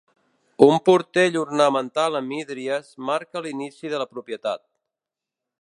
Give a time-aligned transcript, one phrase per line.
[0.67, 4.69] Un portell ornamentat amb hídries marca l’inici de la propietat.